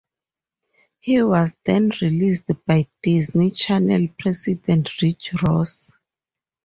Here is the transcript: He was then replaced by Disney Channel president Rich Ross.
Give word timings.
He 0.99 1.21
was 1.21 1.53
then 1.63 1.89
replaced 2.01 2.45
by 2.65 2.87
Disney 3.03 3.51
Channel 3.51 4.07
president 4.17 4.99
Rich 4.99 5.33
Ross. 5.43 5.91